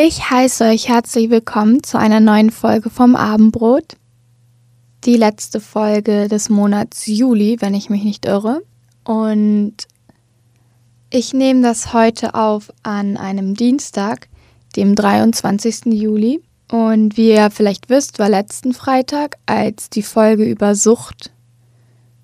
[0.00, 3.96] Ich heiße euch herzlich willkommen zu einer neuen Folge vom Abendbrot.
[5.02, 8.62] Die letzte Folge des Monats Juli, wenn ich mich nicht irre.
[9.02, 9.74] Und
[11.10, 14.28] ich nehme das heute auf an einem Dienstag,
[14.76, 15.86] dem 23.
[15.86, 16.44] Juli.
[16.70, 21.32] Und wie ihr vielleicht wisst, war letzten Freitag, als die Folge über Sucht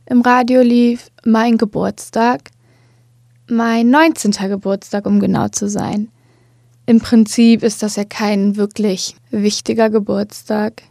[0.06, 2.52] im Radio lief, mein Geburtstag.
[3.50, 4.30] Mein 19.
[4.48, 6.08] Geburtstag, um genau zu sein.
[6.86, 10.82] Im Prinzip ist das ja kein wirklich wichtiger Geburtstag.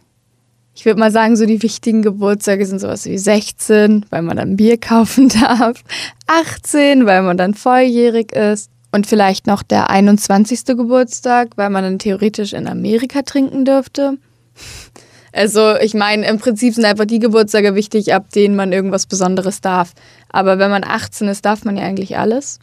[0.74, 4.56] Ich würde mal sagen, so die wichtigen Geburtstage sind sowas wie 16, weil man dann
[4.56, 5.84] Bier kaufen darf,
[6.26, 10.64] 18, weil man dann volljährig ist und vielleicht noch der 21.
[10.66, 14.18] Geburtstag, weil man dann theoretisch in Amerika trinken dürfte.
[15.32, 19.60] Also ich meine, im Prinzip sind einfach die Geburtstage wichtig, ab denen man irgendwas Besonderes
[19.60, 19.92] darf.
[20.28, 22.60] Aber wenn man 18 ist, darf man ja eigentlich alles.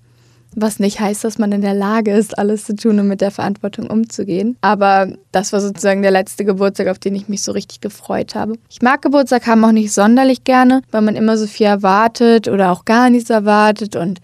[0.56, 3.32] Was nicht heißt, dass man in der Lage ist, alles zu tun und mit der
[3.32, 4.58] Verantwortung umzugehen.
[4.60, 8.56] Aber das war sozusagen der letzte Geburtstag, auf den ich mich so richtig gefreut habe.
[8.70, 12.72] Ich mag Geburtstag haben auch nicht sonderlich gerne, weil man immer so viel erwartet oder
[12.72, 13.96] auch gar nichts erwartet.
[13.96, 14.20] Und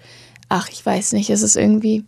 [0.50, 2.04] ach, ich weiß nicht, es ist irgendwie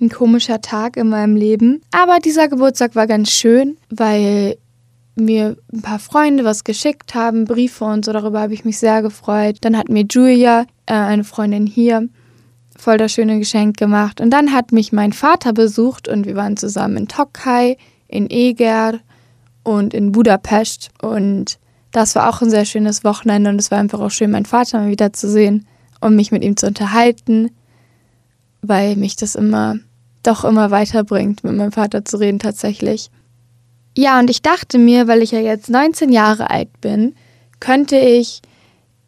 [0.00, 1.80] ein komischer Tag in meinem Leben.
[1.92, 4.56] Aber dieser Geburtstag war ganz schön, weil
[5.14, 9.02] mir ein paar Freunde was geschickt haben, Briefe und so, darüber habe ich mich sehr
[9.02, 9.58] gefreut.
[9.60, 12.08] Dann hat mir Julia, äh, eine Freundin hier,
[12.78, 14.20] voll das schöne Geschenk gemacht.
[14.20, 17.76] Und dann hat mich mein Vater besucht und wir waren zusammen in Tokai,
[18.06, 19.00] in Eger
[19.62, 20.90] und in Budapest.
[21.02, 21.58] Und
[21.92, 24.78] das war auch ein sehr schönes Wochenende und es war einfach auch schön, meinen Vater
[24.78, 25.66] mal wieder zu sehen
[26.00, 27.50] und mich mit ihm zu unterhalten,
[28.62, 29.76] weil mich das immer,
[30.22, 33.10] doch immer weiterbringt, mit meinem Vater zu reden tatsächlich.
[33.96, 37.14] Ja, und ich dachte mir, weil ich ja jetzt 19 Jahre alt bin,
[37.58, 38.42] könnte ich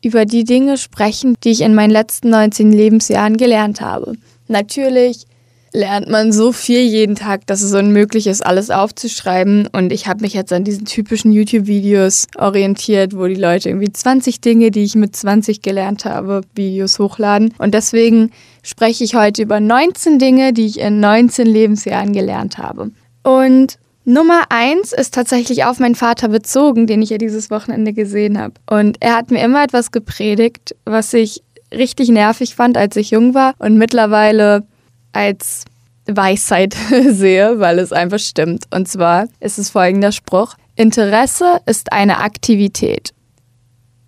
[0.02, 4.14] über die Dinge sprechen, die ich in meinen letzten 19 Lebensjahren gelernt habe.
[4.48, 5.26] Natürlich
[5.72, 9.68] lernt man so viel jeden Tag, dass es unmöglich ist, alles aufzuschreiben.
[9.72, 14.40] Und ich habe mich jetzt an diesen typischen YouTube-Videos orientiert, wo die Leute irgendwie 20
[14.40, 17.54] Dinge, die ich mit 20 gelernt habe, Videos hochladen.
[17.58, 18.32] Und deswegen
[18.62, 22.90] spreche ich heute über 19 Dinge, die ich in 19 Lebensjahren gelernt habe.
[23.22, 28.38] Und Nummer eins ist tatsächlich auf meinen Vater bezogen, den ich ja dieses Wochenende gesehen
[28.38, 28.54] habe.
[28.68, 33.34] Und er hat mir immer etwas gepredigt, was ich richtig nervig fand, als ich jung
[33.34, 34.64] war und mittlerweile
[35.12, 35.64] als
[36.06, 36.74] Weisheit
[37.08, 38.64] sehe, weil es einfach stimmt.
[38.74, 40.54] Und zwar ist es folgender Spruch.
[40.76, 43.12] Interesse ist eine Aktivität.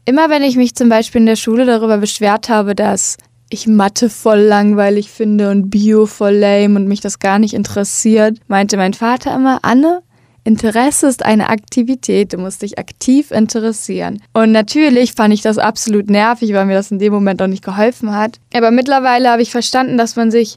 [0.05, 3.19] Immer wenn ich mich zum Beispiel in der Schule darüber beschwert habe, dass
[3.53, 8.39] ich Mathe voll langweilig finde und Bio voll lame und mich das gar nicht interessiert,
[8.49, 10.03] meinte mein Vater immer, Anne,
[10.45, 14.21] Interesse ist eine Aktivität, du musst dich aktiv interessieren.
[14.33, 17.65] Und natürlich fand ich das absolut nervig, weil mir das in dem Moment auch nicht
[17.65, 18.41] geholfen hat.
[18.53, 20.57] Aber mittlerweile habe ich verstanden, dass man sich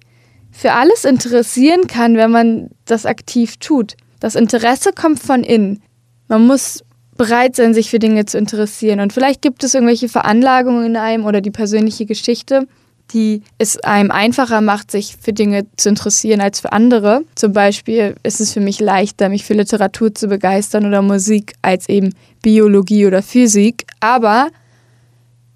[0.52, 3.96] für alles interessieren kann, wenn man das aktiv tut.
[4.20, 5.84] Das Interesse kommt von innen.
[6.28, 6.84] Man muss
[7.16, 9.00] bereit sein, sich für Dinge zu interessieren.
[9.00, 12.68] Und vielleicht gibt es irgendwelche Veranlagungen in einem oder die persönliche Geschichte,
[13.14, 17.24] die es einem einfacher macht, sich für Dinge zu interessieren als für andere.
[17.36, 21.88] Zum Beispiel ist es für mich leichter, mich für Literatur zu begeistern oder Musik als
[21.88, 23.86] eben Biologie oder Physik.
[24.00, 24.50] Aber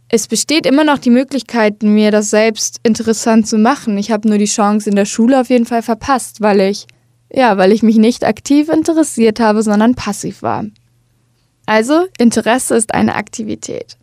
[0.09, 3.97] es besteht immer noch die Möglichkeit, mir das selbst interessant zu machen.
[3.97, 6.87] Ich habe nur die Chance in der Schule auf jeden Fall verpasst, weil ich,
[7.31, 10.65] ja, weil ich mich nicht aktiv interessiert habe, sondern passiv war.
[11.67, 13.98] Also, Interesse ist eine Aktivität.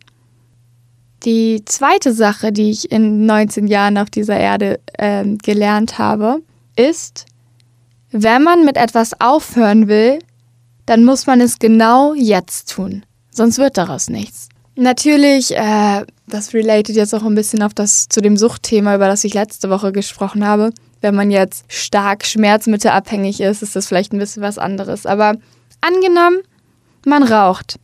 [1.25, 6.41] Die zweite Sache, die ich in 19 Jahren auf dieser Erde äh, gelernt habe,
[6.75, 7.25] ist,
[8.11, 10.19] wenn man mit etwas aufhören will,
[10.85, 13.03] dann muss man es genau jetzt tun.
[13.31, 14.49] Sonst wird daraus nichts.
[14.75, 19.23] Natürlich, äh, das related jetzt auch ein bisschen auf das zu dem Suchtthema, über das
[19.23, 20.71] ich letzte Woche gesprochen habe.
[21.01, 25.05] Wenn man jetzt stark schmerzmittelabhängig ist, ist das vielleicht ein bisschen was anderes.
[25.05, 25.35] Aber
[25.81, 26.37] angenommen,
[27.05, 27.79] man raucht.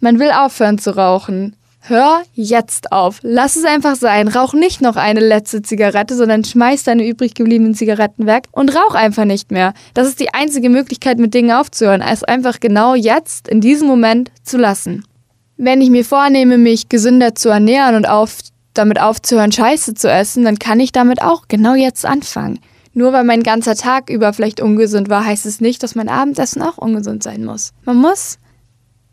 [0.00, 1.56] Man will aufhören zu rauchen.
[1.82, 3.20] Hör jetzt auf.
[3.22, 4.28] Lass es einfach sein.
[4.28, 8.94] Rauch nicht noch eine letzte Zigarette, sondern schmeiß deine übrig gebliebenen Zigaretten weg und rauch
[8.94, 9.72] einfach nicht mehr.
[9.94, 14.30] Das ist die einzige Möglichkeit, mit Dingen aufzuhören, es einfach genau jetzt, in diesem Moment
[14.42, 15.04] zu lassen.
[15.56, 18.38] Wenn ich mir vornehme, mich gesünder zu ernähren und auf,
[18.74, 22.60] damit aufzuhören, Scheiße zu essen, dann kann ich damit auch genau jetzt anfangen.
[22.92, 26.62] Nur weil mein ganzer Tag über vielleicht ungesund war, heißt es nicht, dass mein Abendessen
[26.62, 27.72] auch ungesund sein muss.
[27.84, 28.38] Man muss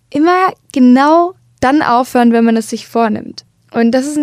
[0.09, 3.45] immer genau dann aufhören, wenn man es sich vornimmt.
[3.71, 4.19] Und das ist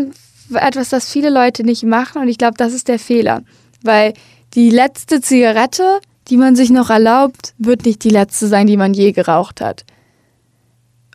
[0.54, 3.42] etwas, das viele Leute nicht machen und ich glaube, das ist der Fehler.
[3.82, 4.14] Weil
[4.54, 8.94] die letzte Zigarette, die man sich noch erlaubt, wird nicht die letzte sein, die man
[8.94, 9.84] je geraucht hat.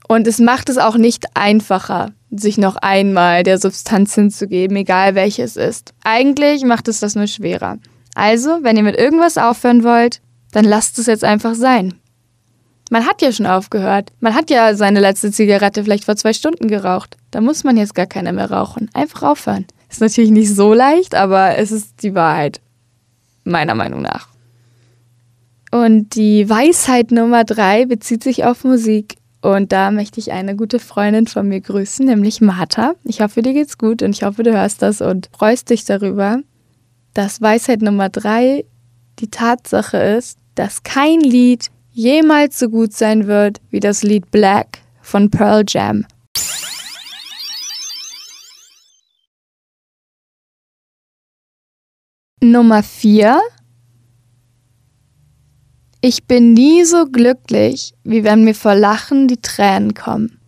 [0.07, 5.43] Und es macht es auch nicht einfacher, sich noch einmal der Substanz hinzugeben, egal welche
[5.43, 5.93] es ist.
[6.03, 7.77] Eigentlich macht es das nur schwerer.
[8.15, 10.21] Also, wenn ihr mit irgendwas aufhören wollt,
[10.51, 11.93] dann lasst es jetzt einfach sein.
[12.89, 14.11] Man hat ja schon aufgehört.
[14.19, 17.17] Man hat ja seine letzte Zigarette vielleicht vor zwei Stunden geraucht.
[17.31, 18.89] Da muss man jetzt gar keine mehr rauchen.
[18.93, 19.65] Einfach aufhören.
[19.89, 22.61] Ist natürlich nicht so leicht, aber es ist die Wahrheit.
[23.43, 24.27] Meiner Meinung nach.
[25.71, 29.15] Und die Weisheit Nummer drei bezieht sich auf Musik.
[29.41, 32.95] Und da möchte ich eine gute Freundin von mir grüßen, nämlich Martha.
[33.05, 36.39] Ich hoffe, dir geht's gut und ich hoffe, du hörst das und freust dich darüber,
[37.13, 38.65] dass Weisheit Nummer drei
[39.19, 41.69] die Tatsache ist, dass kein Lied
[41.99, 46.05] jemals so gut sein wird wie das Lied Black von Pearl Jam.
[52.41, 53.41] Nummer 4
[56.01, 60.39] ich bin nie so glücklich, wie wenn mir vor Lachen die Tränen kommen.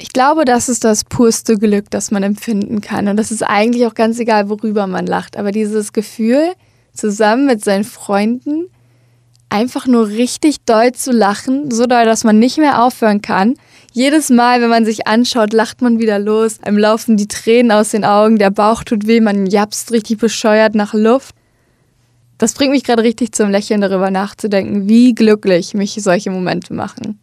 [0.00, 3.06] Ich glaube, das ist das purste Glück, das man empfinden kann.
[3.06, 5.36] Und das ist eigentlich auch ganz egal, worüber man lacht.
[5.36, 6.54] Aber dieses Gefühl,
[6.92, 8.66] zusammen mit seinen Freunden
[9.52, 13.54] einfach nur richtig doll zu lachen, so doll, dass man nicht mehr aufhören kann.
[13.92, 16.58] Jedes Mal, wenn man sich anschaut, lacht man wieder los.
[16.62, 20.74] Einem laufen die Tränen aus den Augen, der Bauch tut weh, man japst richtig bescheuert
[20.74, 21.34] nach Luft.
[22.38, 27.20] Das bringt mich gerade richtig zum Lächeln darüber nachzudenken, wie glücklich mich solche Momente machen.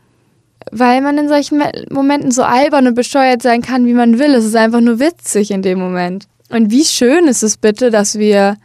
[0.72, 4.36] Weil man in solchen Momenten so albern und bescheuert sein kann, wie man will.
[4.36, 6.28] Es ist einfach nur witzig in dem Moment.
[6.50, 8.56] Und wie schön ist es bitte, dass wir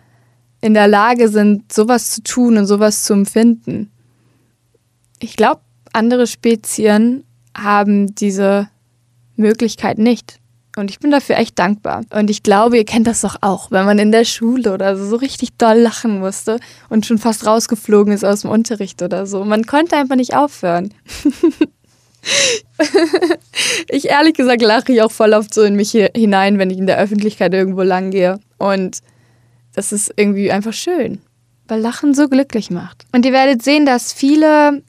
[0.64, 3.90] in der Lage sind, sowas zu tun und sowas zu empfinden.
[5.20, 5.60] Ich glaube,
[5.92, 7.24] andere Spezien
[7.54, 8.70] haben diese
[9.36, 10.38] Möglichkeit nicht.
[10.74, 12.00] Und ich bin dafür echt dankbar.
[12.14, 15.04] Und ich glaube, ihr kennt das doch auch, wenn man in der Schule oder so,
[15.04, 16.58] so richtig doll lachen musste
[16.88, 19.44] und schon fast rausgeflogen ist aus dem Unterricht oder so.
[19.44, 20.94] Man konnte einfach nicht aufhören.
[23.90, 26.86] ich ehrlich gesagt lache ich auch voll oft so in mich hinein, wenn ich in
[26.86, 28.40] der Öffentlichkeit irgendwo lang gehe.
[28.56, 29.02] Und
[29.74, 31.20] das ist irgendwie einfach schön,
[31.68, 33.04] weil Lachen so glücklich macht.
[33.12, 34.82] Und ihr werdet sehen, dass viele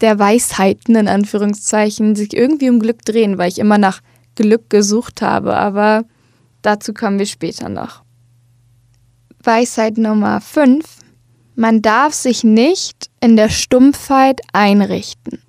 [0.00, 4.00] der Weisheiten in Anführungszeichen sich irgendwie um Glück drehen, weil ich immer nach
[4.34, 6.04] Glück gesucht habe, aber
[6.62, 8.02] dazu kommen wir später noch.
[9.42, 10.84] Weisheit Nummer 5.
[11.54, 15.40] Man darf sich nicht in der Stumpfheit einrichten.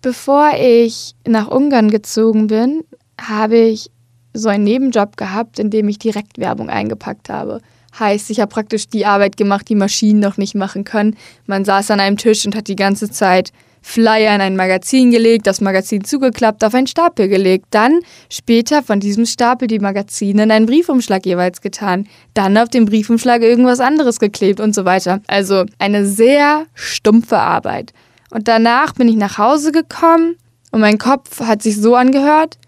[0.00, 2.82] Bevor ich nach Ungarn gezogen bin,
[3.20, 3.90] habe ich
[4.34, 7.60] so einen Nebenjob gehabt, in dem ich Direktwerbung eingepackt habe.
[7.98, 11.16] Heißt, ich habe praktisch die Arbeit gemacht, die Maschinen noch nicht machen können.
[11.46, 13.52] Man saß an einem Tisch und hat die ganze Zeit
[13.82, 18.00] Flyer in ein Magazin gelegt, das Magazin zugeklappt, auf einen Stapel gelegt, dann
[18.30, 23.42] später von diesem Stapel die Magazine in einen Briefumschlag jeweils getan, dann auf dem Briefumschlag
[23.42, 25.20] irgendwas anderes geklebt und so weiter.
[25.26, 27.92] Also eine sehr stumpfe Arbeit.
[28.30, 30.36] Und danach bin ich nach Hause gekommen
[30.70, 32.58] und mein Kopf hat sich so angehört.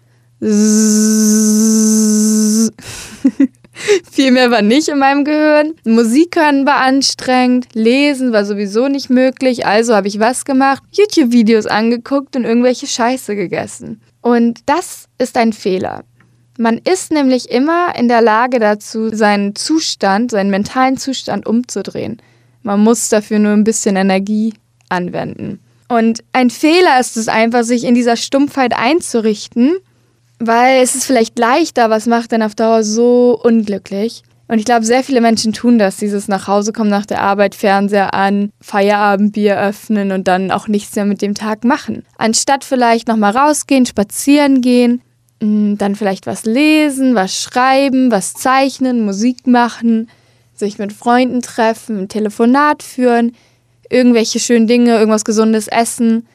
[4.09, 5.73] Viel mehr war nicht in meinem Gehirn.
[5.83, 10.83] Musik hören war anstrengend, lesen war sowieso nicht möglich, also habe ich was gemacht?
[10.91, 14.01] YouTube-Videos angeguckt und irgendwelche Scheiße gegessen.
[14.21, 16.03] Und das ist ein Fehler.
[16.57, 22.21] Man ist nämlich immer in der Lage dazu, seinen Zustand, seinen mentalen Zustand umzudrehen.
[22.63, 24.53] Man muss dafür nur ein bisschen Energie
[24.87, 25.59] anwenden.
[25.89, 29.75] Und ein Fehler ist es einfach, sich in dieser Stumpfheit einzurichten
[30.39, 34.23] weil es ist vielleicht leichter, was macht denn auf Dauer so unglücklich?
[34.47, 37.55] Und ich glaube, sehr viele Menschen tun das, dieses nach Hause kommen nach der Arbeit,
[37.55, 42.03] Fernseher an, Feierabendbier öffnen und dann auch nichts mehr mit dem Tag machen.
[42.17, 45.01] Anstatt vielleicht nochmal rausgehen, spazieren gehen,
[45.41, 50.09] mm, dann vielleicht was lesen, was schreiben, was zeichnen, Musik machen,
[50.53, 53.31] sich mit Freunden treffen, ein Telefonat führen,
[53.89, 56.27] irgendwelche schönen Dinge, irgendwas Gesundes essen,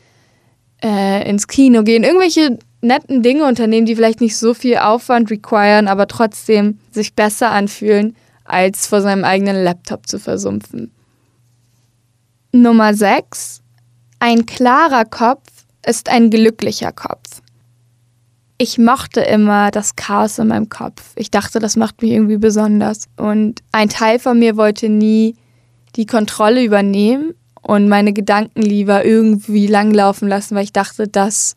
[0.82, 5.88] äh, ins Kino gehen, irgendwelche netten Dinge unternehmen, die vielleicht nicht so viel Aufwand requiren,
[5.88, 10.90] aber trotzdem sich besser anfühlen, als vor seinem eigenen Laptop zu versumpfen.
[12.52, 13.60] Nummer 6.
[14.18, 15.46] Ein klarer Kopf
[15.86, 17.42] ist ein glücklicher Kopf.
[18.58, 21.12] Ich mochte immer das Chaos in meinem Kopf.
[21.16, 23.08] Ich dachte, das macht mich irgendwie besonders.
[23.16, 25.36] Und ein Teil von mir wollte nie
[25.96, 31.54] die Kontrolle übernehmen und meine Gedanken lieber irgendwie langlaufen lassen, weil ich dachte, das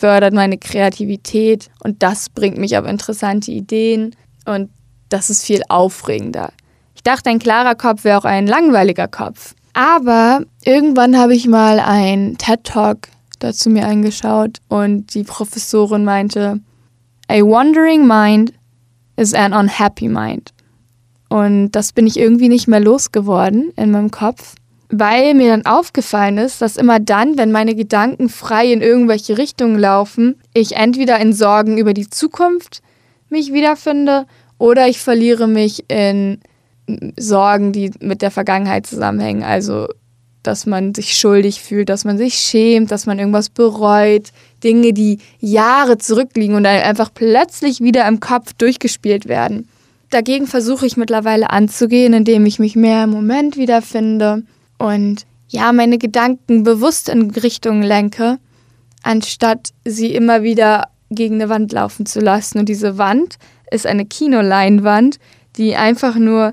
[0.00, 4.16] fördert meine Kreativität und das bringt mich auf interessante Ideen
[4.46, 4.70] und
[5.10, 6.52] das ist viel aufregender.
[6.94, 9.54] Ich dachte, ein klarer Kopf wäre auch ein langweiliger Kopf.
[9.74, 13.08] Aber irgendwann habe ich mal ein TED Talk
[13.40, 16.60] dazu mir angeschaut und die Professorin meinte,
[17.28, 18.54] A wandering mind
[19.16, 20.52] is an unhappy mind.
[21.28, 24.54] Und das bin ich irgendwie nicht mehr losgeworden in meinem Kopf
[24.90, 29.78] weil mir dann aufgefallen ist, dass immer dann, wenn meine Gedanken frei in irgendwelche Richtungen
[29.78, 32.82] laufen, ich entweder in Sorgen über die Zukunft
[33.28, 34.26] mich wiederfinde
[34.58, 36.40] oder ich verliere mich in
[37.16, 39.44] Sorgen, die mit der Vergangenheit zusammenhängen.
[39.44, 39.86] Also,
[40.42, 44.30] dass man sich schuldig fühlt, dass man sich schämt, dass man irgendwas bereut.
[44.64, 49.68] Dinge, die Jahre zurückliegen und dann einfach plötzlich wieder im Kopf durchgespielt werden.
[50.10, 54.42] Dagegen versuche ich mittlerweile anzugehen, indem ich mich mehr im Moment wiederfinde
[54.80, 58.38] und ja, meine Gedanken bewusst in Richtungen lenke,
[59.02, 62.58] anstatt sie immer wieder gegen eine Wand laufen zu lassen.
[62.58, 63.36] Und diese Wand
[63.70, 65.18] ist eine Kinoleinwand,
[65.56, 66.52] die einfach nur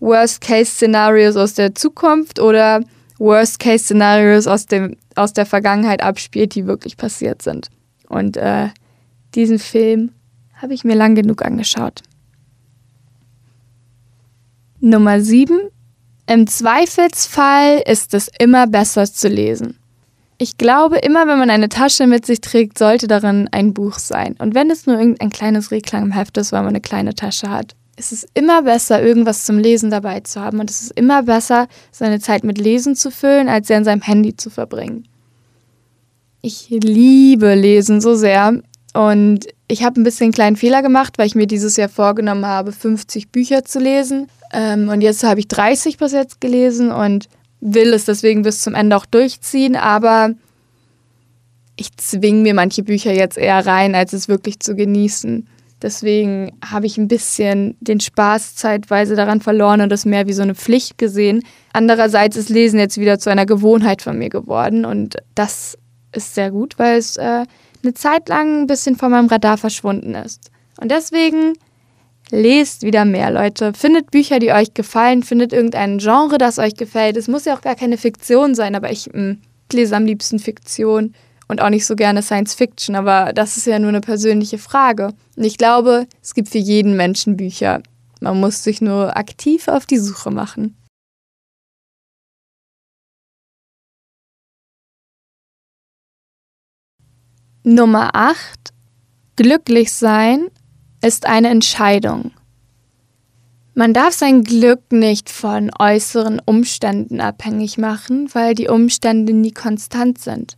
[0.00, 2.80] Worst-Case-Szenarios aus der Zukunft oder
[3.18, 4.66] Worst-Case-Szenarios aus,
[5.14, 7.68] aus der Vergangenheit abspielt, die wirklich passiert sind.
[8.08, 8.70] Und äh,
[9.36, 10.10] diesen Film
[10.54, 12.02] habe ich mir lang genug angeschaut.
[14.80, 15.70] Nummer 7.
[16.28, 19.78] Im Zweifelsfall ist es immer besser zu lesen.
[20.36, 24.36] Ich glaube, immer wenn man eine Tasche mit sich trägt, sollte darin ein Buch sein.
[24.38, 27.48] Und wenn es nur irgendein kleines Reklang im Heft ist, weil man eine kleine Tasche
[27.48, 27.74] hat.
[27.96, 30.60] Es ist immer besser, irgendwas zum Lesen dabei zu haben.
[30.60, 34.02] Und es ist immer besser, seine Zeit mit Lesen zu füllen, als sie an seinem
[34.02, 35.08] Handy zu verbringen.
[36.42, 38.60] Ich liebe Lesen so sehr.
[38.92, 42.44] Und ich habe ein bisschen einen kleinen Fehler gemacht, weil ich mir dieses Jahr vorgenommen
[42.44, 44.28] habe, 50 Bücher zu lesen.
[44.52, 47.28] Ähm, und jetzt habe ich 30 bis jetzt gelesen und
[47.60, 50.30] will es deswegen bis zum Ende auch durchziehen, aber
[51.76, 55.46] ich zwinge mir manche Bücher jetzt eher rein, als es wirklich zu genießen.
[55.80, 60.42] Deswegen habe ich ein bisschen den Spaß zeitweise daran verloren und es mehr wie so
[60.42, 61.44] eine Pflicht gesehen.
[61.72, 65.78] Andererseits ist Lesen jetzt wieder zu einer Gewohnheit von mir geworden und das
[66.12, 67.44] ist sehr gut, weil es äh,
[67.82, 70.50] eine Zeit lang ein bisschen von meinem Radar verschwunden ist.
[70.80, 71.52] Und deswegen
[72.30, 73.72] Lest wieder mehr, Leute.
[73.72, 75.22] Findet Bücher, die euch gefallen.
[75.22, 77.16] Findet irgendein Genre, das euch gefällt.
[77.16, 79.38] Es muss ja auch gar keine Fiktion sein, aber ich mh, hm,
[79.72, 81.14] lese am liebsten Fiktion
[81.48, 82.96] und auch nicht so gerne Science Fiction.
[82.96, 85.14] Aber das ist ja nur eine persönliche Frage.
[85.36, 87.82] Und ich glaube, es gibt für jeden Menschen Bücher.
[88.20, 90.76] Man muss sich nur aktiv auf die Suche machen.
[97.62, 98.70] Nummer 8.
[99.36, 100.48] Glücklich sein
[101.02, 102.32] ist eine Entscheidung.
[103.74, 110.18] Man darf sein Glück nicht von äußeren Umständen abhängig machen, weil die Umstände nie konstant
[110.18, 110.56] sind.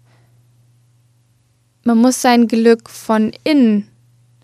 [1.84, 3.88] Man muss sein Glück von innen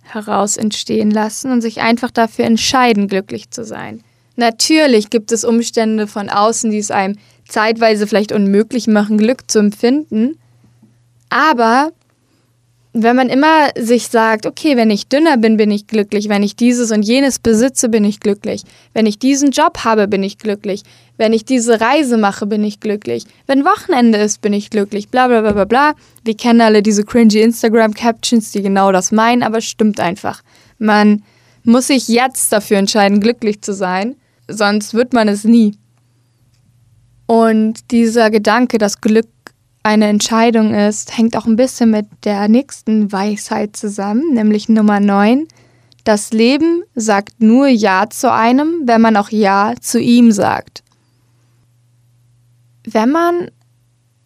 [0.02, 4.02] heraus entstehen lassen und sich einfach dafür entscheiden, glücklich zu sein.
[4.36, 7.16] Natürlich gibt es Umstände von außen, die es einem
[7.48, 10.38] zeitweise vielleicht unmöglich machen, Glück zu empfinden,
[11.30, 11.92] aber
[13.02, 16.56] wenn man immer sich sagt, okay, wenn ich dünner bin, bin ich glücklich, wenn ich
[16.56, 18.62] dieses und jenes besitze, bin ich glücklich,
[18.94, 20.82] wenn ich diesen Job habe, bin ich glücklich,
[21.18, 25.28] wenn ich diese Reise mache, bin ich glücklich, wenn Wochenende ist, bin ich glücklich, bla
[25.28, 25.94] bla bla bla bla.
[26.24, 30.42] Wir kennen alle diese cringy Instagram-Captions, die genau das meinen, aber stimmt einfach.
[30.78, 31.22] Man
[31.64, 34.16] muss sich jetzt dafür entscheiden, glücklich zu sein,
[34.48, 35.74] sonst wird man es nie.
[37.26, 39.26] Und dieser Gedanke, dass Glück
[39.86, 45.46] eine Entscheidung ist, hängt auch ein bisschen mit der nächsten Weisheit zusammen, nämlich Nummer 9.
[46.02, 50.82] Das Leben sagt nur Ja zu einem, wenn man auch Ja zu ihm sagt.
[52.84, 53.52] Wenn man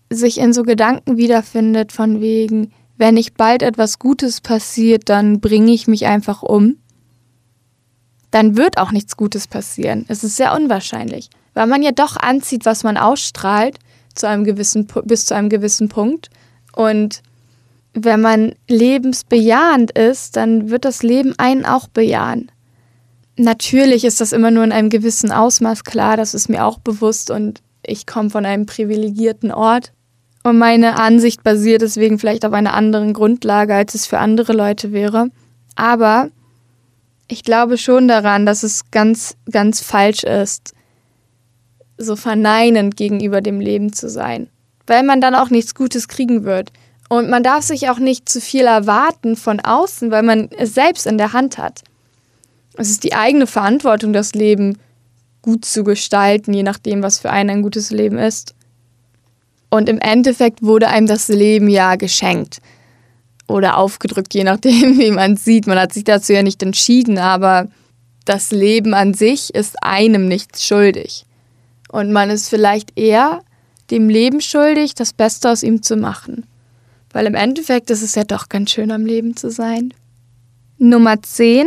[0.08, 5.72] sich in so Gedanken wiederfindet von wegen, wenn nicht bald etwas Gutes passiert, dann bringe
[5.72, 6.78] ich mich einfach um,
[8.30, 10.06] dann wird auch nichts Gutes passieren.
[10.08, 13.78] Es ist sehr unwahrscheinlich, weil man ja doch anzieht, was man ausstrahlt
[14.14, 16.30] zu einem gewissen, bis zu einem gewissen Punkt.
[16.74, 17.22] Und
[17.92, 22.50] wenn man lebensbejahend ist, dann wird das Leben einen auch bejahen.
[23.36, 27.30] Natürlich ist das immer nur in einem gewissen Ausmaß klar, das ist mir auch bewusst
[27.30, 29.92] und ich komme von einem privilegierten Ort.
[30.42, 34.92] Und meine Ansicht basiert deswegen vielleicht auf einer anderen Grundlage, als es für andere Leute
[34.92, 35.30] wäre.
[35.74, 36.28] Aber
[37.28, 40.74] ich glaube schon daran, dass es ganz, ganz falsch ist,
[42.00, 44.48] so verneinend gegenüber dem Leben zu sein,
[44.86, 46.72] weil man dann auch nichts Gutes kriegen wird.
[47.08, 51.06] Und man darf sich auch nicht zu viel erwarten von außen, weil man es selbst
[51.06, 51.82] in der Hand hat.
[52.74, 54.78] Es ist die eigene Verantwortung, das Leben
[55.42, 58.54] gut zu gestalten, je nachdem, was für einen ein gutes Leben ist.
[59.70, 62.60] Und im Endeffekt wurde einem das Leben ja geschenkt
[63.48, 65.66] oder aufgedrückt, je nachdem, wie man es sieht.
[65.66, 67.68] Man hat sich dazu ja nicht entschieden, aber
[68.24, 71.24] das Leben an sich ist einem nichts schuldig.
[71.90, 73.40] Und man ist vielleicht eher
[73.90, 76.46] dem Leben schuldig, das Beste aus ihm zu machen.
[77.12, 79.92] Weil im Endeffekt ist es ja doch ganz schön am Leben zu sein.
[80.78, 81.66] Nummer 10.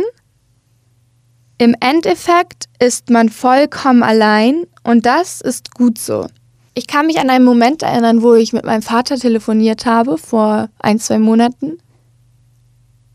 [1.58, 6.26] Im Endeffekt ist man vollkommen allein und das ist gut so.
[6.72, 10.70] Ich kann mich an einen Moment erinnern, wo ich mit meinem Vater telefoniert habe, vor
[10.78, 11.78] ein, zwei Monaten.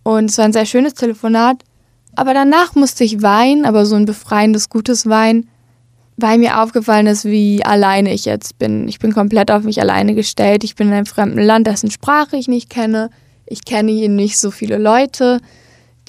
[0.03, 1.63] Und es war ein sehr schönes Telefonat.
[2.15, 5.49] Aber danach musste ich weinen, aber so ein befreiendes, gutes Wein
[6.21, 8.87] weil mir aufgefallen ist, wie alleine ich jetzt bin.
[8.87, 10.63] Ich bin komplett auf mich alleine gestellt.
[10.63, 13.09] Ich bin in einem fremden Land, dessen Sprache ich nicht kenne.
[13.45, 15.39] Ich kenne hier nicht so viele Leute.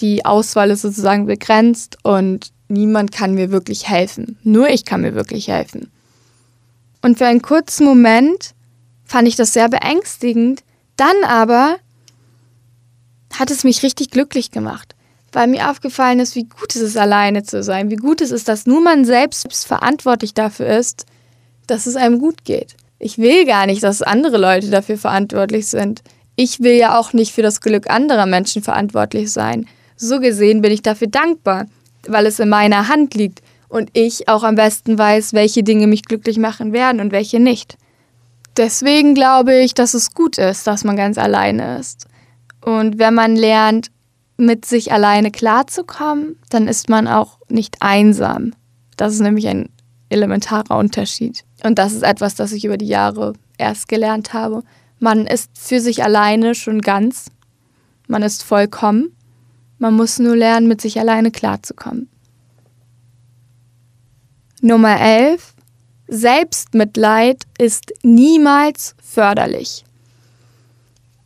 [0.01, 4.39] Die Auswahl ist sozusagen begrenzt und niemand kann mir wirklich helfen.
[4.43, 5.91] Nur ich kann mir wirklich helfen.
[7.03, 8.55] Und für einen kurzen Moment
[9.05, 10.63] fand ich das sehr beängstigend.
[10.97, 11.77] Dann aber
[13.35, 14.95] hat es mich richtig glücklich gemacht,
[15.33, 18.49] weil mir aufgefallen ist, wie gut es ist, alleine zu sein, wie gut es ist,
[18.49, 21.07] dass nur man selbst verantwortlich dafür ist,
[21.67, 22.77] dass es einem gut geht.
[22.99, 26.03] Ich will gar nicht, dass andere Leute dafür verantwortlich sind.
[26.37, 29.67] Ich will ja auch nicht für das Glück anderer Menschen verantwortlich sein.
[29.97, 31.67] So gesehen bin ich dafür dankbar,
[32.07, 36.05] weil es in meiner Hand liegt und ich auch am besten weiß, welche Dinge mich
[36.05, 37.77] glücklich machen werden und welche nicht.
[38.57, 42.07] Deswegen glaube ich, dass es gut ist, dass man ganz alleine ist.
[42.63, 43.91] Und wenn man lernt,
[44.41, 48.53] mit sich alleine klarzukommen, dann ist man auch nicht einsam.
[48.97, 49.69] Das ist nämlich ein
[50.09, 51.45] elementarer Unterschied.
[51.63, 54.63] Und das ist etwas, das ich über die Jahre erst gelernt habe.
[54.99, 57.31] Man ist für sich alleine schon ganz.
[58.09, 59.15] Man ist vollkommen.
[59.79, 62.09] Man muss nur lernen, mit sich alleine klarzukommen.
[64.61, 65.55] Nummer 11.
[66.09, 69.85] Selbstmitleid ist niemals förderlich.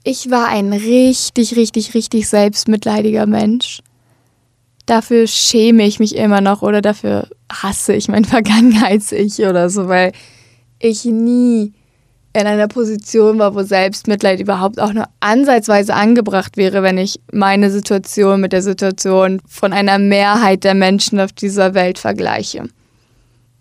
[0.06, 3.80] Ich war ein richtig, richtig, richtig selbstmitleidiger Mensch.
[4.84, 10.12] Dafür schäme ich mich immer noch oder dafür hasse ich mein Vergangenheits-Ich oder so, weil
[10.78, 11.72] ich nie
[12.34, 17.70] in einer Position war, wo Selbstmitleid überhaupt auch nur ansatzweise angebracht wäre, wenn ich meine
[17.70, 22.64] Situation mit der Situation von einer Mehrheit der Menschen auf dieser Welt vergleiche.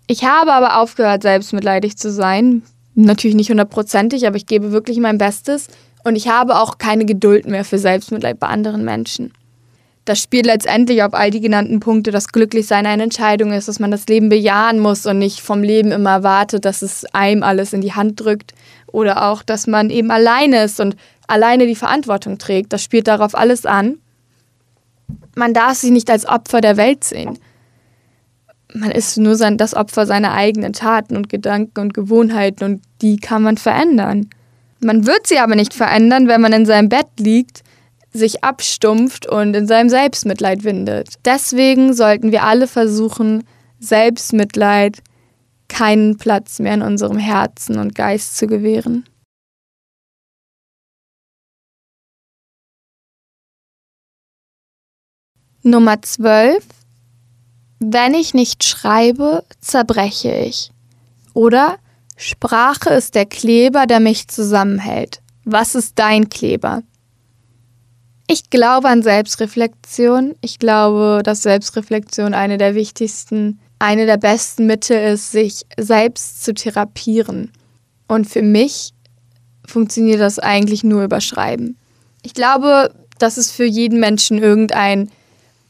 [0.08, 2.64] Ich habe aber aufgehört, selbstmitleidig zu sein.
[2.96, 5.70] Natürlich nicht hundertprozentig, aber ich gebe wirklich mein Bestes
[6.04, 9.34] und ich habe auch keine Geduld mehr für Selbstmitleid bei anderen Menschen.
[10.06, 13.90] Das spielt letztendlich auf all die genannten Punkte, dass Glücklichsein eine Entscheidung ist, dass man
[13.90, 17.80] das Leben bejahen muss und nicht vom Leben immer erwartet, dass es einem alles in
[17.80, 18.54] die Hand drückt.
[18.88, 22.74] Oder auch, dass man eben alleine ist und alleine die Verantwortung trägt.
[22.74, 23.98] Das spielt darauf alles an.
[25.36, 27.40] Man darf sich nicht als Opfer der Welt sehen.
[28.74, 33.42] Man ist nur das Opfer seiner eigenen Taten und Gedanken und Gewohnheiten und die kann
[33.42, 34.30] man verändern.
[34.84, 37.64] Man wird sie aber nicht verändern, wenn man in seinem Bett liegt,
[38.12, 41.16] sich abstumpft und in seinem Selbstmitleid windet.
[41.26, 43.44] Deswegen sollten wir alle versuchen,
[43.80, 45.02] Selbstmitleid
[45.68, 49.06] keinen Platz mehr in unserem Herzen und Geist zu gewähren.
[55.64, 56.66] Nummer 12.
[57.80, 60.72] Wenn ich nicht schreibe, zerbreche ich.
[61.34, 61.78] Oder
[62.26, 65.22] Sprache ist der Kleber, der mich zusammenhält.
[65.44, 66.82] Was ist dein Kleber?
[68.28, 70.36] Ich glaube an Selbstreflexion.
[70.40, 76.54] Ich glaube, dass Selbstreflexion eine der wichtigsten, eine der besten Mittel ist, sich selbst zu
[76.54, 77.52] therapieren.
[78.08, 78.94] Und für mich
[79.66, 81.78] funktioniert das eigentlich nur über Schreiben.
[82.22, 85.12] Ich glaube, dass es für jeden Menschen irgendein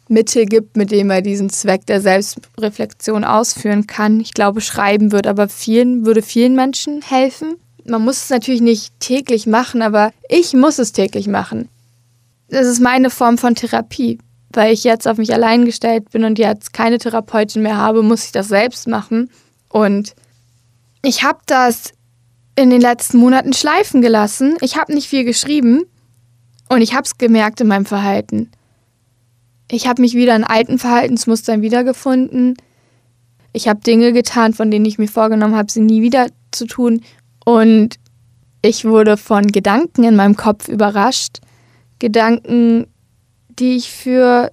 [0.08, 4.20] Mittel gibt, mit dem er diesen Zweck der Selbstreflexion ausführen kann.
[4.20, 7.56] Ich glaube, Schreiben wird aber vielen, würde vielen Menschen helfen.
[7.86, 11.70] Man muss es natürlich nicht täglich machen, aber ich muss es täglich machen.
[12.50, 14.20] Das ist meine Form von Therapie.
[14.56, 18.26] Weil ich jetzt auf mich allein gestellt bin und jetzt keine Therapeutin mehr habe, muss
[18.26, 19.32] ich das selbst machen.
[19.70, 20.14] Und
[21.02, 21.92] ich habe das
[22.56, 24.56] in den letzten Monaten schleifen gelassen.
[24.62, 25.84] Ich habe nicht viel geschrieben
[26.70, 28.52] und ich habe es gemerkt in meinem Verhalten.
[29.70, 32.56] Ich habe mich wieder in alten Verhaltensmustern wiedergefunden.
[33.54, 37.02] Ich habe Dinge getan, von denen ich mir vorgenommen habe, sie nie wieder zu tun.
[37.46, 37.96] Und
[38.62, 41.40] ich wurde von Gedanken in meinem Kopf überrascht.
[42.00, 42.88] Gedanken,
[43.60, 44.52] die ich für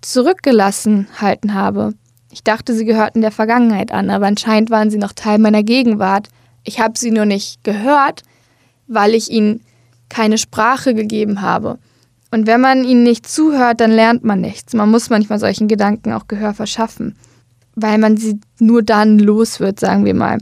[0.00, 1.94] zurückgelassen halten habe.
[2.30, 6.28] Ich dachte, sie gehörten der Vergangenheit an, aber anscheinend waren sie noch Teil meiner Gegenwart.
[6.64, 8.22] Ich habe sie nur nicht gehört,
[8.86, 9.60] weil ich ihnen
[10.08, 11.78] keine Sprache gegeben habe.
[12.30, 14.74] Und wenn man ihnen nicht zuhört, dann lernt man nichts.
[14.74, 17.16] Man muss manchmal solchen Gedanken auch Gehör verschaffen,
[17.74, 20.38] weil man sie nur dann los wird, sagen wir mal.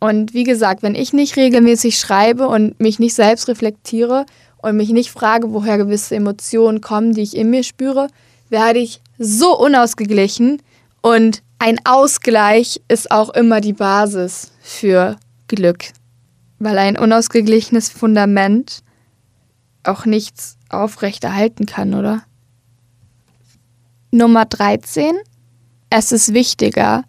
[0.00, 4.26] Und wie gesagt, wenn ich nicht regelmäßig schreibe und mich nicht selbst reflektiere
[4.58, 8.08] und mich nicht frage, woher gewisse Emotionen kommen, die ich in mir spüre,
[8.48, 10.62] werde ich so unausgeglichen
[11.02, 15.16] und ein Ausgleich ist auch immer die Basis für
[15.48, 15.86] Glück,
[16.60, 18.82] weil ein unausgeglichenes Fundament
[19.84, 22.22] auch nichts aufrechterhalten kann, oder?
[24.10, 25.14] Nummer 13.
[25.90, 27.04] Es ist wichtiger,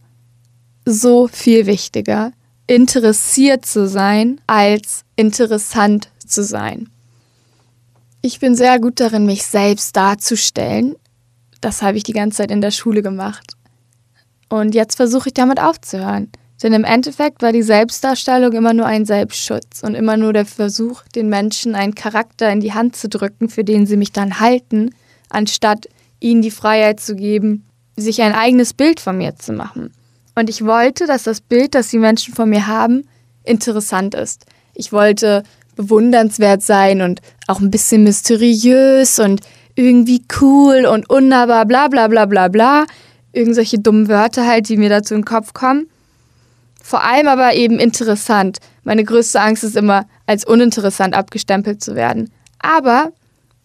[0.86, 2.32] so viel wichtiger,
[2.68, 6.90] interessiert zu sein, als interessant zu sein.
[8.22, 10.96] Ich bin sehr gut darin, mich selbst darzustellen.
[11.62, 13.54] Das habe ich die ganze Zeit in der Schule gemacht.
[14.50, 16.30] Und jetzt versuche ich damit aufzuhören.
[16.62, 21.04] Denn im Endeffekt war die Selbstdarstellung immer nur ein Selbstschutz und immer nur der Versuch,
[21.16, 24.94] den Menschen einen Charakter in die Hand zu drücken, für den sie mich dann halten,
[25.30, 25.88] anstatt
[26.20, 29.94] ihnen die Freiheit zu geben, sich ein eigenes Bild von mir zu machen.
[30.36, 33.08] Und ich wollte, dass das Bild, das die Menschen von mir haben,
[33.44, 34.46] interessant ist.
[34.74, 35.44] Ich wollte
[35.76, 39.42] bewundernswert sein und auch ein bisschen mysteriös und
[39.76, 42.86] irgendwie cool und unnahbar, bla bla bla bla bla.
[43.32, 45.88] Irgendwelche dummen Wörter halt, die mir dazu in den Kopf kommen.
[46.90, 48.58] Vor allem aber eben interessant.
[48.84, 52.32] Meine größte Angst ist immer, als uninteressant abgestempelt zu werden.
[52.58, 53.12] Aber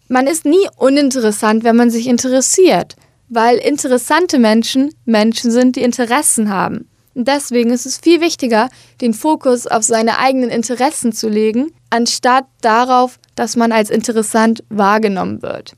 [0.07, 2.95] man ist nie uninteressant, wenn man sich interessiert,
[3.27, 6.87] weil interessante Menschen Menschen sind, die Interessen haben.
[7.15, 8.69] Und deswegen ist es viel wichtiger,
[9.01, 15.41] den Fokus auf seine eigenen Interessen zu legen, anstatt darauf, dass man als interessant wahrgenommen
[15.41, 15.73] wird.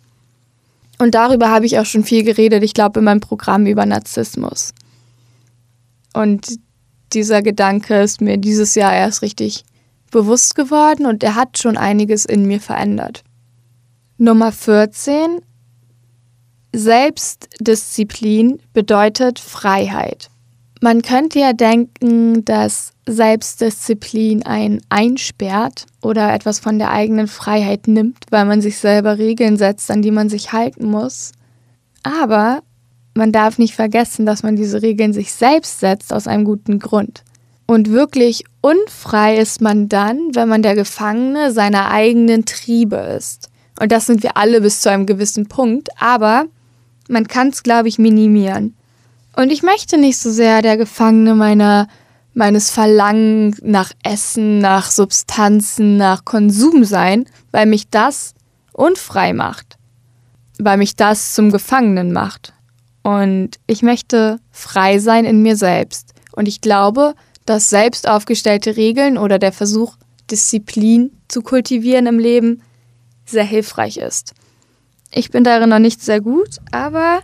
[0.99, 4.73] Und darüber habe ich auch schon viel geredet, ich glaube, in meinem Programm über Narzissmus.
[6.13, 6.59] Und
[7.13, 9.63] dieser Gedanke ist mir dieses Jahr erst richtig
[10.11, 13.23] bewusst geworden und er hat schon einiges in mir verändert.
[14.17, 15.41] Nummer 14.
[16.73, 20.29] Selbstdisziplin bedeutet Freiheit.
[20.81, 28.17] Man könnte ja denken, dass Selbstdisziplin einen einsperrt oder etwas von der eigenen Freiheit nimmt,
[28.29, 31.31] weil man sich selber Regeln setzt, an die man sich halten muss.
[32.03, 32.61] Aber
[33.17, 37.23] man darf nicht vergessen, dass man diese Regeln sich selbst setzt aus einem guten Grund.
[37.65, 43.49] Und wirklich unfrei ist man dann, wenn man der Gefangene seiner eigenen Triebe ist.
[43.79, 46.45] Und das sind wir alle bis zu einem gewissen Punkt, aber
[47.09, 48.75] man kann es, glaube ich, minimieren.
[49.35, 51.87] Und ich möchte nicht so sehr der Gefangene meiner,
[52.33, 58.33] meines Verlangen nach Essen, nach Substanzen, nach Konsum sein, weil mich das
[58.71, 59.77] unfrei macht.
[60.57, 62.53] Weil mich das zum Gefangenen macht.
[63.07, 66.13] Und ich möchte frei sein in mir selbst.
[66.33, 67.15] Und ich glaube,
[67.45, 69.95] dass selbst aufgestellte Regeln oder der Versuch,
[70.29, 72.61] Disziplin zu kultivieren im Leben
[73.25, 74.33] sehr hilfreich ist.
[75.09, 77.21] Ich bin darin noch nicht sehr gut, aber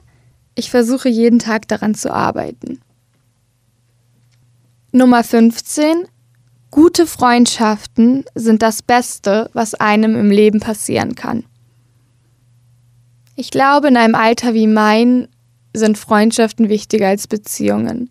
[0.56, 2.80] ich versuche jeden Tag daran zu arbeiten.
[4.94, 6.06] Nummer 15.
[6.72, 11.44] Gute Freundschaften sind das Beste, was einem im Leben passieren kann.
[13.36, 15.28] Ich glaube, in einem Alter wie mein
[15.74, 18.10] sind Freundschaften wichtiger als Beziehungen.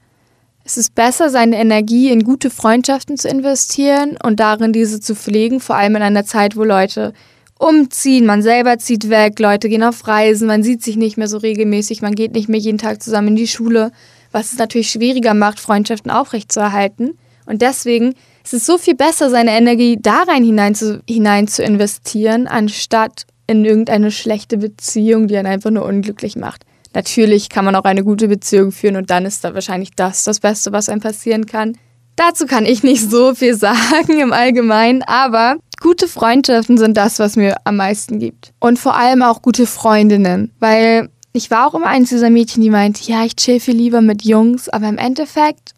[0.64, 5.58] Es ist besser, seine Energie in gute Freundschaften zu investieren und darin, diese zu pflegen,
[5.58, 7.12] vor allem in einer Zeit, wo Leute
[7.58, 11.38] umziehen, man selber zieht weg, Leute gehen auf Reisen, man sieht sich nicht mehr so
[11.38, 13.92] regelmäßig, man geht nicht mehr jeden Tag zusammen in die Schule,
[14.30, 17.18] was es natürlich schwieriger macht, Freundschaften aufrechtzuerhalten.
[17.46, 21.62] Und deswegen ist es so viel besser, seine Energie da rein hinein zu, hinein zu
[21.62, 26.64] investieren, anstatt in irgendeine schlechte Beziehung, die einen einfach nur unglücklich macht.
[26.94, 30.40] Natürlich kann man auch eine gute Beziehung führen und dann ist da wahrscheinlich das das
[30.40, 31.76] Beste, was einem passieren kann.
[32.16, 37.36] Dazu kann ich nicht so viel sagen im Allgemeinen, aber gute Freundschaften sind das, was
[37.36, 38.52] mir am meisten gibt.
[38.60, 42.70] Und vor allem auch gute Freundinnen, weil ich war auch immer eins dieser Mädchen, die
[42.70, 45.74] meint, ja, ich chill viel lieber mit Jungs, aber im Endeffekt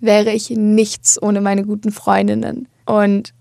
[0.00, 2.68] wäre ich nichts ohne meine guten Freundinnen.
[2.84, 3.32] Und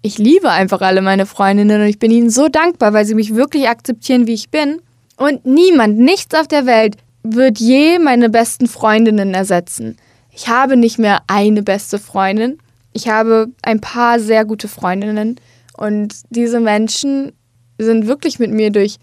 [0.00, 3.34] ich liebe einfach alle meine Freundinnen und ich bin ihnen so dankbar, weil sie mich
[3.34, 4.80] wirklich akzeptieren, wie ich bin
[5.18, 9.96] und niemand, nichts auf der Welt wird je meine besten Freundinnen ersetzen.
[10.32, 12.58] Ich habe nicht mehr eine beste Freundin.
[12.92, 15.40] Ich habe ein paar sehr gute Freundinnen.
[15.76, 17.32] Und diese Menschen
[17.78, 18.98] sind wirklich mit mir durch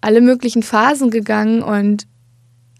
[0.00, 2.06] alle möglichen Phasen gegangen und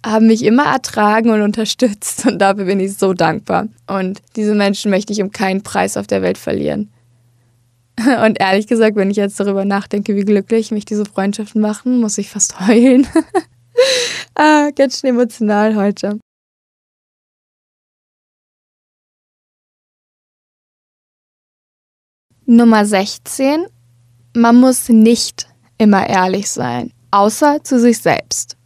[0.05, 2.27] haben mich immer ertragen und unterstützt.
[2.27, 3.69] Und dafür bin ich so dankbar.
[3.87, 6.91] Und diese Menschen möchte ich um keinen Preis auf der Welt verlieren.
[8.25, 12.19] Und ehrlich gesagt, wenn ich jetzt darüber nachdenke, wie glücklich mich diese Freundschaften machen, muss
[12.19, 13.07] ich fast heulen.
[14.35, 16.19] ah, ganz schön emotional heute.
[22.47, 23.67] Nummer 16.
[24.35, 28.57] Man muss nicht immer ehrlich sein, außer zu sich selbst.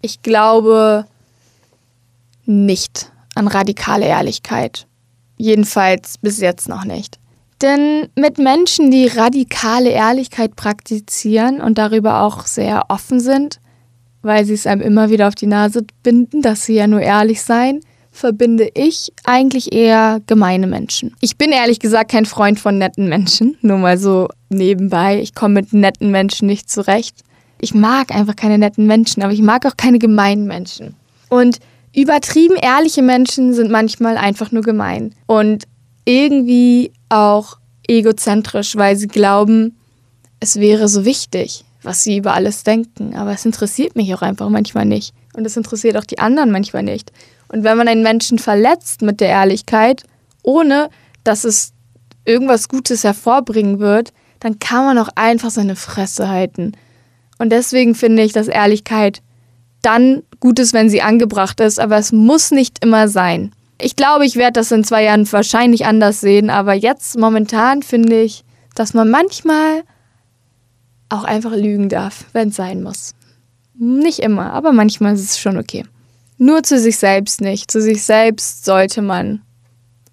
[0.00, 1.06] Ich glaube
[2.46, 4.86] nicht an radikale Ehrlichkeit.
[5.36, 7.18] Jedenfalls bis jetzt noch nicht.
[7.62, 13.60] Denn mit Menschen, die radikale Ehrlichkeit praktizieren und darüber auch sehr offen sind,
[14.22, 17.42] weil sie es einem immer wieder auf die Nase binden, dass sie ja nur ehrlich
[17.42, 21.14] seien, verbinde ich eigentlich eher gemeine Menschen.
[21.20, 25.20] Ich bin ehrlich gesagt kein Freund von netten Menschen, nur mal so nebenbei.
[25.20, 27.20] Ich komme mit netten Menschen nicht zurecht.
[27.60, 30.94] Ich mag einfach keine netten Menschen, aber ich mag auch keine gemeinen Menschen.
[31.28, 31.58] Und
[31.94, 35.14] übertrieben ehrliche Menschen sind manchmal einfach nur gemein.
[35.26, 35.64] Und
[36.06, 39.76] irgendwie auch egozentrisch, weil sie glauben,
[40.40, 43.14] es wäre so wichtig, was sie über alles denken.
[43.14, 45.14] Aber es interessiert mich auch einfach manchmal nicht.
[45.34, 47.12] Und es interessiert auch die anderen manchmal nicht.
[47.48, 50.04] Und wenn man einen Menschen verletzt mit der Ehrlichkeit,
[50.42, 50.88] ohne
[51.24, 51.72] dass es
[52.24, 56.72] irgendwas Gutes hervorbringen wird, dann kann man auch einfach seine Fresse halten.
[57.38, 59.22] Und deswegen finde ich, dass Ehrlichkeit
[59.82, 63.52] dann gut ist, wenn sie angebracht ist, aber es muss nicht immer sein.
[63.78, 68.22] Ich glaube, ich werde das in zwei Jahren wahrscheinlich anders sehen, aber jetzt momentan finde
[68.22, 69.82] ich, dass man manchmal
[71.08, 73.14] auch einfach lügen darf, wenn es sein muss.
[73.74, 75.84] Nicht immer, aber manchmal ist es schon okay.
[76.38, 77.70] Nur zu sich selbst nicht.
[77.70, 79.42] Zu sich selbst sollte man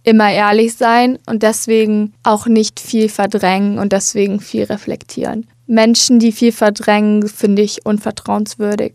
[0.03, 5.47] immer ehrlich sein und deswegen auch nicht viel verdrängen und deswegen viel reflektieren.
[5.65, 8.93] Menschen, die viel verdrängen, finde ich unvertrauenswürdig.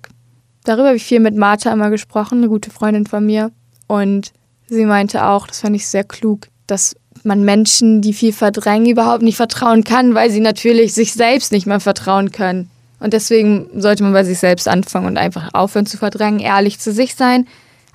[0.64, 3.50] Darüber habe ich viel mit Martha immer gesprochen, eine gute Freundin von mir.
[3.86, 4.32] Und
[4.68, 9.22] sie meinte auch, das fand ich sehr klug, dass man Menschen, die viel verdrängen, überhaupt
[9.22, 12.70] nicht vertrauen kann, weil sie natürlich sich selbst nicht mehr vertrauen können.
[13.00, 16.92] Und deswegen sollte man bei sich selbst anfangen und einfach aufhören zu verdrängen, ehrlich zu
[16.92, 17.46] sich sein.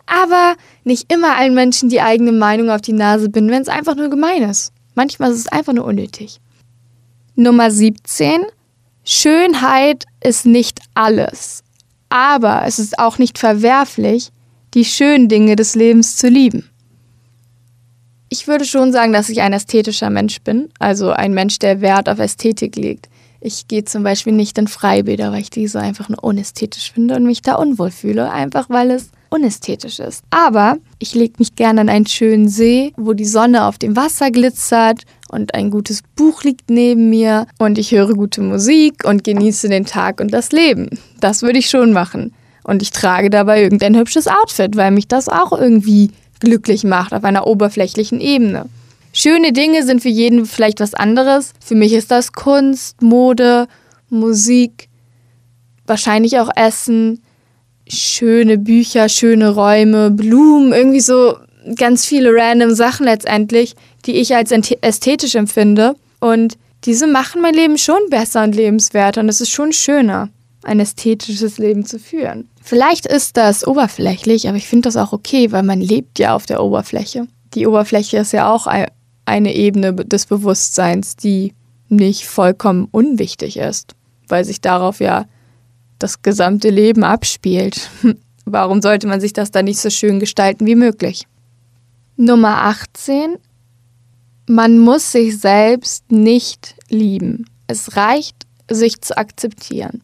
[0.05, 3.95] Aber nicht immer allen Menschen die eigene Meinung auf die Nase binden, wenn es einfach
[3.95, 4.71] nur gemein ist.
[4.95, 6.39] Manchmal ist es einfach nur unnötig.
[7.35, 8.41] Nummer 17.
[9.03, 11.63] Schönheit ist nicht alles.
[12.09, 14.31] Aber es ist auch nicht verwerflich,
[14.73, 16.69] die schönen Dinge des Lebens zu lieben.
[18.29, 22.09] Ich würde schon sagen, dass ich ein ästhetischer Mensch bin, also ein Mensch, der Wert
[22.09, 23.07] auf Ästhetik legt.
[23.41, 27.25] Ich gehe zum Beispiel nicht in Freibäder, weil ich diese einfach nur unästhetisch finde und
[27.25, 30.23] mich da unwohl fühle, einfach weil es unästhetisch ist.
[30.29, 34.31] Aber ich lege mich gerne an einen schönen See, wo die Sonne auf dem Wasser
[34.31, 39.67] glitzert und ein gutes Buch liegt neben mir und ich höre gute Musik und genieße
[39.69, 40.89] den Tag und das Leben.
[41.19, 42.33] Das würde ich schon machen.
[42.63, 47.23] Und ich trage dabei irgendein hübsches Outfit, weil mich das auch irgendwie glücklich macht auf
[47.23, 48.65] einer oberflächlichen Ebene.
[49.13, 51.53] Schöne Dinge sind für jeden vielleicht was anderes.
[51.63, 53.67] Für mich ist das Kunst, Mode,
[54.09, 54.89] Musik,
[55.85, 57.21] wahrscheinlich auch Essen,
[57.87, 61.35] schöne Bücher, schöne Räume, Blumen, irgendwie so
[61.75, 65.95] ganz viele random Sachen letztendlich, die ich als ästhetisch empfinde.
[66.19, 70.29] Und diese machen mein Leben schon besser und lebenswerter und es ist schon schöner,
[70.63, 72.49] ein ästhetisches Leben zu führen.
[72.65, 76.45] Vielleicht ist das oberflächlich, aber ich finde das auch okay, weil man lebt ja auf
[76.45, 77.27] der Oberfläche.
[77.55, 78.67] Die Oberfläche ist ja auch
[79.25, 81.53] eine Ebene des Bewusstseins, die
[81.89, 83.95] nicht vollkommen unwichtig ist,
[84.29, 85.25] weil sich darauf ja
[85.99, 87.89] das gesamte Leben abspielt.
[88.45, 91.27] Warum sollte man sich das dann nicht so schön gestalten wie möglich?
[92.15, 93.35] Nummer 18.
[94.47, 97.45] Man muss sich selbst nicht lieben.
[97.67, 100.01] Es reicht, sich zu akzeptieren.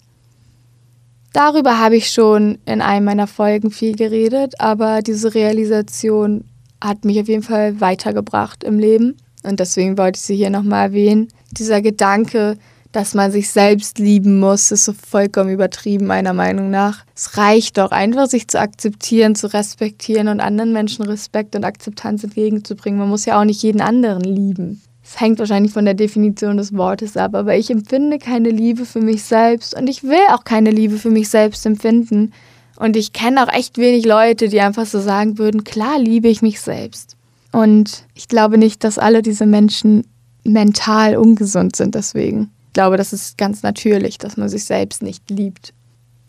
[1.34, 6.44] Darüber habe ich schon in einem meiner Folgen viel geredet, aber diese Realisation
[6.82, 9.18] hat mich auf jeden Fall weitergebracht im Leben.
[9.44, 11.28] Und deswegen wollte ich sie hier nochmal erwähnen.
[11.52, 12.58] Dieser Gedanke,
[12.92, 17.06] dass man sich selbst lieben muss, ist so vollkommen übertrieben, meiner Meinung nach.
[17.16, 22.24] Es reicht doch einfach, sich zu akzeptieren, zu respektieren und anderen Menschen Respekt und Akzeptanz
[22.24, 23.00] entgegenzubringen.
[23.00, 24.82] Man muss ja auch nicht jeden anderen lieben.
[25.12, 29.02] Es hängt wahrscheinlich von der Definition des Wortes ab, aber ich empfinde keine Liebe für
[29.02, 32.32] mich selbst und ich will auch keine Liebe für mich selbst empfinden.
[32.78, 36.44] Und ich kenne auch echt wenig Leute, die einfach so sagen würden, klar liebe ich
[36.44, 37.18] mich selbst.
[37.52, 40.06] Und ich glaube nicht, dass alle diese Menschen
[40.44, 42.52] mental ungesund sind deswegen.
[42.68, 45.74] Ich glaube, das ist ganz natürlich, dass man sich selbst nicht liebt.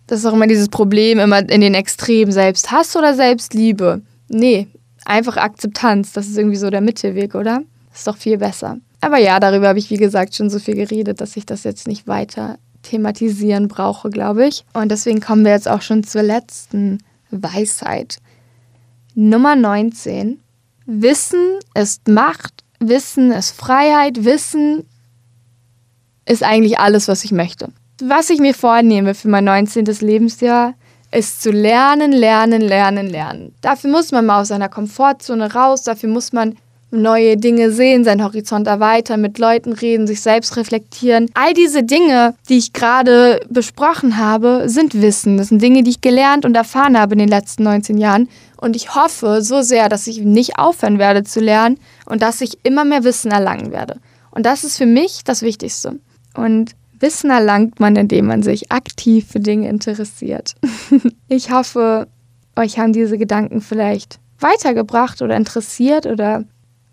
[0.06, 4.00] Das ist auch immer dieses Problem, immer in den Extremen Selbsthass oder Selbstliebe.
[4.28, 4.68] Nee,
[5.04, 7.62] einfach Akzeptanz, das ist irgendwie so der Mittelweg, oder?
[7.92, 8.78] Ist doch viel besser.
[9.00, 11.88] Aber ja, darüber habe ich, wie gesagt, schon so viel geredet, dass ich das jetzt
[11.88, 14.64] nicht weiter thematisieren brauche, glaube ich.
[14.72, 16.98] Und deswegen kommen wir jetzt auch schon zur letzten
[17.30, 18.18] Weisheit.
[19.14, 20.40] Nummer 19.
[20.86, 24.86] Wissen ist Macht, Wissen ist Freiheit, Wissen
[26.26, 27.68] ist eigentlich alles, was ich möchte.
[28.02, 29.84] Was ich mir vornehme für mein 19.
[30.00, 30.74] Lebensjahr,
[31.12, 33.54] ist zu lernen, lernen, lernen, lernen.
[33.62, 36.56] Dafür muss man mal aus seiner Komfortzone raus, dafür muss man
[36.90, 41.30] neue Dinge sehen, seinen Horizont erweitern, mit Leuten reden, sich selbst reflektieren.
[41.34, 45.36] All diese Dinge, die ich gerade besprochen habe, sind Wissen.
[45.36, 48.28] Das sind Dinge, die ich gelernt und erfahren habe in den letzten 19 Jahren.
[48.56, 52.58] Und ich hoffe so sehr, dass ich nicht aufhören werde zu lernen und dass ich
[52.64, 53.96] immer mehr Wissen erlangen werde.
[54.30, 55.98] Und das ist für mich das Wichtigste.
[56.34, 60.54] Und Wissen erlangt man, indem man sich aktiv für Dinge interessiert.
[61.28, 62.08] ich hoffe,
[62.56, 66.44] euch haben diese Gedanken vielleicht weitergebracht oder interessiert oder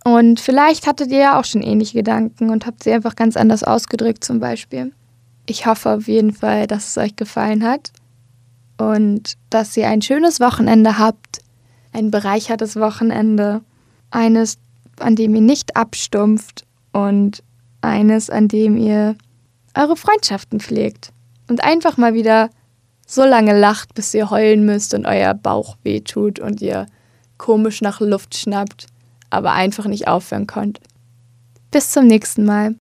[0.07, 3.65] und vielleicht hattet ihr ja auch schon ähnliche Gedanken und habt sie einfach ganz anders
[3.65, 4.93] ausgedrückt zum Beispiel.
[5.45, 7.91] Ich hoffe auf jeden Fall, dass es euch gefallen hat
[8.77, 11.41] und dass ihr ein schönes Wochenende habt,
[11.91, 13.59] ein bereichertes Wochenende,
[14.09, 14.59] eines,
[14.97, 17.43] an dem ihr nicht abstumpft und
[17.81, 19.17] eines, an dem ihr
[19.75, 21.11] eure Freundschaften pflegt
[21.49, 22.49] und einfach mal wieder
[23.05, 26.85] so lange lacht, bis ihr heulen müsst und euer Bauch wehtut und ihr
[27.37, 28.87] komisch nach Luft schnappt,
[29.29, 30.81] aber einfach nicht aufhören konnte.
[31.71, 32.75] Bis zum nächsten Mal.